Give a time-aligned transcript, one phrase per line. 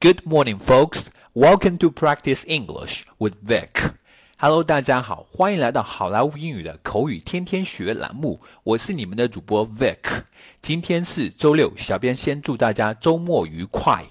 [0.00, 1.06] Good morning, folks.
[1.34, 3.92] Welcome to Practice English with Vic.
[4.38, 8.40] Hello，大家好，欢迎来到好莱坞英语的口语天天学栏目。
[8.62, 10.24] 我是你们的主播 Vic。
[10.60, 14.04] 今天是周六，小编先祝大家周末愉快。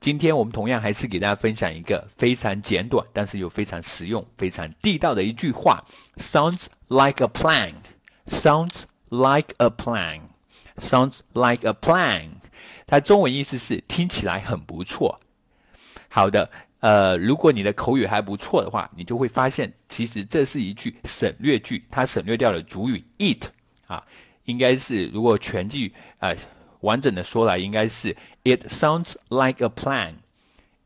[0.00, 5.84] 今天我们同样还是给大家分享一个非常简短，但是又非常实用、非常地道的一句话：
[6.16, 7.74] Sounds like a plan.
[8.28, 10.20] Sounds like a plan.
[10.78, 12.30] Sounds like a plan.
[12.85, 15.19] 它中文意思是听起来很不错。
[16.09, 23.45] 好的，呃，如果你的口语还不错的话，你就会发现，其实这是一句省略句，它省略掉了主语 it
[23.87, 24.05] 啊，
[24.45, 26.35] 应该是如果全句呃
[26.81, 30.15] 完整的说来，应该是 It sounds like a plan.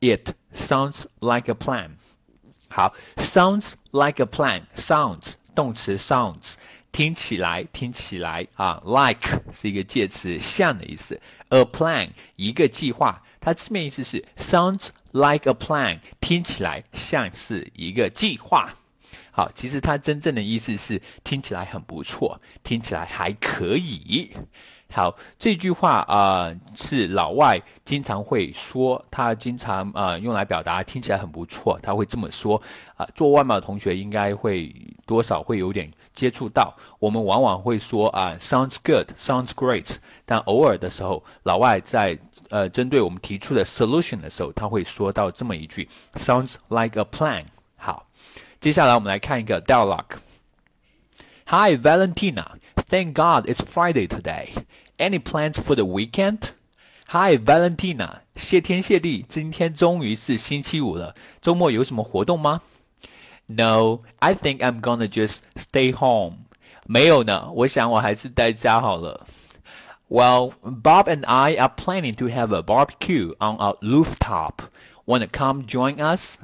[0.00, 1.92] It sounds like a plan.
[2.68, 4.62] 好，sounds like a plan.
[4.74, 6.54] Sounds 动词 sounds
[6.94, 11.20] 听起来听起来啊，like 是一个介词，像的意思。
[11.48, 18.72] A plan 一个计划，它字面意思是 sounds like a plan，听起来像是一个计划。
[19.32, 24.30] 好，其实它真正的意思是听起来很不错，听起来还可以。
[24.92, 32.62] 好，这句话啊是老外经常会说，他经常啊用来表达听起来很不错，他会这么说
[32.94, 33.04] 啊。
[33.16, 34.72] 做外贸的同学应该会
[35.05, 39.97] 多少会有点接触到，我们往往会说啊，sounds good，sounds great。
[40.25, 42.17] 但偶尔的时候，老外在
[42.49, 47.45] 呃针对我们提出的 solution 的时候，他会说到这么一句：sounds like a plan。
[47.75, 48.07] 好，
[48.59, 52.45] 接下来我们来看一个 dialogue。Hi Valentina,
[52.87, 54.49] thank God it's Friday today.
[54.97, 56.51] Any plans for the weekend?
[57.07, 62.61] Hi Valentina，谢天谢地，今天终于是星期五了，周末有什么活动吗
[63.47, 66.45] ？No, I think I'm gonna just stay home.
[66.85, 69.25] 没有呢，我想我还是待家好了。
[70.09, 74.63] well, Bob and I are planning to have a barbecue on a rooftop.
[75.05, 76.37] Wanna come join us?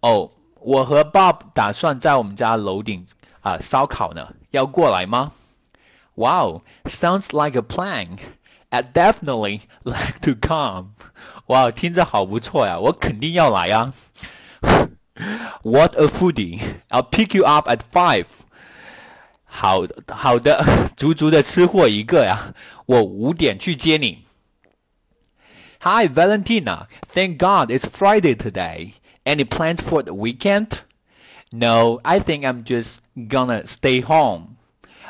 [0.00, 3.06] 哦，我和 Bob 打算在我们家楼顶
[3.40, 5.32] 啊烧烤呢，要过来吗？
[6.14, 8.18] Wow, sounds like a plan.
[8.70, 10.90] I'd definitely like to come.
[11.46, 13.94] 哇，听着好不错呀，我肯定要来啊。
[15.62, 16.80] What a foodie!
[16.90, 18.26] I'll pick you up at five.
[19.46, 22.54] 好的，好的，足足的吃货一个呀！
[22.86, 24.24] 我五点去接你。
[25.80, 28.94] Hi Valentina, thank God it's Friday today.
[29.24, 30.82] Any plans for the weekend?
[31.52, 34.56] No, I think I'm just gonna stay home.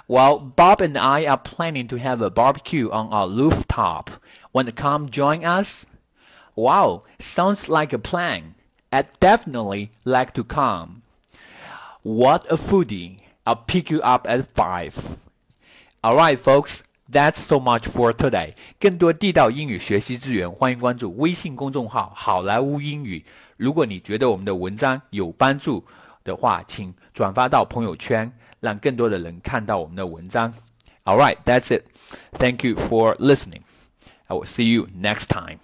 [0.07, 4.11] Well, Bob and I are planning to have a barbecue on our rooftop.
[4.53, 5.87] Want to come join us?
[6.55, 8.48] Wow, sounds like a plan.
[8.91, 11.03] I'd definitely like to come.
[12.03, 13.19] What a foodie!
[13.45, 15.17] I'll pick you up at five.
[16.03, 16.83] All right, folks.
[17.07, 18.55] That's so much for today.
[18.81, 23.25] 更多地道英语学习资源，欢迎关注微信公众号“好莱坞英语”。
[23.59, 25.85] 如果你觉得我们的文章有帮助
[26.25, 30.53] 的话，请转发到朋友圈，让更多的人看到我们的文章。
[31.05, 31.85] All right, that's it.
[32.33, 33.61] Thank you for listening.
[34.29, 35.59] I will see you next time.